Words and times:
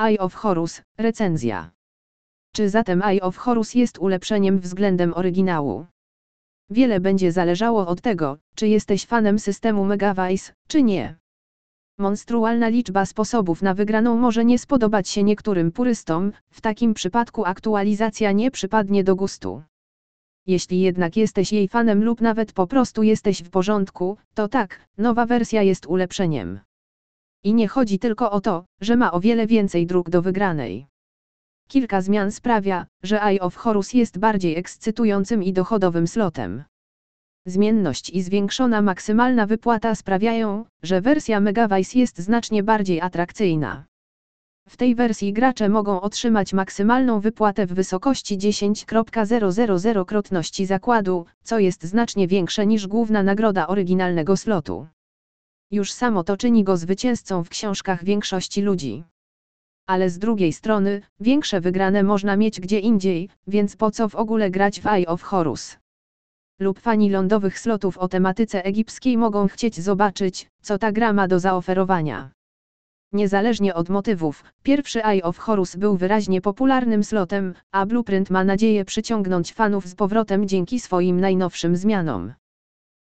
Eye 0.00 0.18
of 0.18 0.34
Horus, 0.34 0.82
recenzja. 0.98 1.70
Czy 2.52 2.68
zatem 2.68 3.02
Eye 3.02 3.20
of 3.22 3.36
Horus 3.36 3.74
jest 3.74 3.98
ulepszeniem 3.98 4.58
względem 4.58 5.14
oryginału? 5.14 5.86
Wiele 6.70 7.00
będzie 7.00 7.32
zależało 7.32 7.86
od 7.86 8.00
tego, 8.00 8.38
czy 8.54 8.68
jesteś 8.68 9.06
fanem 9.06 9.38
systemu 9.38 9.84
Megavice, 9.84 10.52
czy 10.68 10.82
nie. 10.82 11.16
Monstrualna 11.98 12.68
liczba 12.68 13.06
sposobów 13.06 13.62
na 13.62 13.74
wygraną 13.74 14.16
może 14.16 14.44
nie 14.44 14.58
spodobać 14.58 15.08
się 15.08 15.22
niektórym 15.22 15.72
purystom, 15.72 16.32
w 16.50 16.60
takim 16.60 16.94
przypadku 16.94 17.44
aktualizacja 17.44 18.32
nie 18.32 18.50
przypadnie 18.50 19.04
do 19.04 19.16
gustu. 19.16 19.62
Jeśli 20.46 20.80
jednak 20.80 21.16
jesteś 21.16 21.52
jej 21.52 21.68
fanem 21.68 22.04
lub 22.04 22.20
nawet 22.20 22.52
po 22.52 22.66
prostu 22.66 23.02
jesteś 23.02 23.42
w 23.42 23.50
porządku, 23.50 24.16
to 24.34 24.48
tak, 24.48 24.88
nowa 24.98 25.26
wersja 25.26 25.62
jest 25.62 25.86
ulepszeniem. 25.86 26.60
I 27.48 27.54
nie 27.54 27.68
chodzi 27.68 27.98
tylko 27.98 28.30
o 28.30 28.40
to, 28.40 28.64
że 28.80 28.96
ma 28.96 29.12
o 29.12 29.20
wiele 29.20 29.46
więcej 29.46 29.86
dróg 29.86 30.10
do 30.10 30.22
wygranej. 30.22 30.86
Kilka 31.68 32.00
zmian 32.00 32.32
sprawia, 32.32 32.86
że 33.02 33.22
Eye 33.22 33.40
of 33.40 33.56
Horus 33.56 33.94
jest 33.94 34.18
bardziej 34.18 34.56
ekscytującym 34.56 35.42
i 35.42 35.52
dochodowym 35.52 36.06
slotem. 36.06 36.64
Zmienność 37.46 38.10
i 38.10 38.22
zwiększona 38.22 38.82
maksymalna 38.82 39.46
wypłata 39.46 39.94
sprawiają, 39.94 40.64
że 40.82 41.00
wersja 41.00 41.40
Megavice 41.40 41.98
jest 41.98 42.18
znacznie 42.18 42.62
bardziej 42.62 43.00
atrakcyjna. 43.00 43.84
W 44.68 44.76
tej 44.76 44.94
wersji 44.94 45.32
gracze 45.32 45.68
mogą 45.68 46.00
otrzymać 46.00 46.52
maksymalną 46.52 47.20
wypłatę 47.20 47.66
w 47.66 47.74
wysokości 47.74 48.38
10.000 48.38 50.04
krotności 50.04 50.66
zakładu, 50.66 51.26
co 51.42 51.58
jest 51.58 51.84
znacznie 51.84 52.28
większe 52.28 52.66
niż 52.66 52.86
główna 52.86 53.22
nagroda 53.22 53.66
oryginalnego 53.66 54.36
slotu. 54.36 54.86
Już 55.70 55.92
samo 55.92 56.24
to 56.24 56.36
czyni 56.36 56.64
go 56.64 56.76
zwycięzcą 56.76 57.44
w 57.44 57.48
książkach 57.48 58.04
większości 58.04 58.62
ludzi. 58.62 59.04
Ale 59.86 60.10
z 60.10 60.18
drugiej 60.18 60.52
strony, 60.52 61.02
większe 61.20 61.60
wygrane 61.60 62.02
można 62.02 62.36
mieć 62.36 62.60
gdzie 62.60 62.78
indziej, 62.78 63.28
więc 63.46 63.76
po 63.76 63.90
co 63.90 64.08
w 64.08 64.14
ogóle 64.14 64.50
grać 64.50 64.80
w 64.80 64.86
Eye 64.86 65.06
of 65.06 65.22
Horus? 65.22 65.76
Lub 66.60 66.80
fani 66.80 67.10
lądowych 67.10 67.58
slotów 67.58 67.98
o 67.98 68.08
tematyce 68.08 68.64
egipskiej 68.64 69.16
mogą 69.16 69.48
chcieć 69.48 69.80
zobaczyć, 69.80 70.50
co 70.62 70.78
ta 70.78 70.92
gra 70.92 71.12
ma 71.12 71.28
do 71.28 71.38
zaoferowania. 71.38 72.30
Niezależnie 73.12 73.74
od 73.74 73.88
motywów, 73.88 74.44
pierwszy 74.62 75.04
Eye 75.04 75.22
of 75.22 75.38
Horus 75.38 75.76
był 75.76 75.96
wyraźnie 75.96 76.40
popularnym 76.40 77.04
slotem, 77.04 77.54
a 77.72 77.86
Blueprint 77.86 78.30
ma 78.30 78.44
nadzieję 78.44 78.84
przyciągnąć 78.84 79.52
fanów 79.52 79.86
z 79.86 79.94
powrotem 79.94 80.48
dzięki 80.48 80.80
swoim 80.80 81.20
najnowszym 81.20 81.76
zmianom. 81.76 82.34